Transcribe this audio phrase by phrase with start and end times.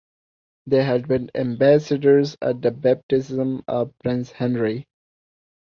[0.65, 4.87] They had been ambassadors at the baptism of Prince Henry.